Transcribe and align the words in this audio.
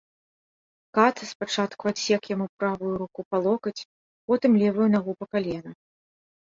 Кат 0.97 1.15
спачатку 1.31 1.83
адсек 1.93 2.21
яму 2.35 2.47
правую 2.63 2.93
руку 3.05 3.21
па 3.35 3.43
локаць, 3.45 3.77
потым 4.31 4.51
левую 4.65 4.87
нагу 4.97 5.11
па 5.23 5.35
калена. 5.37 5.71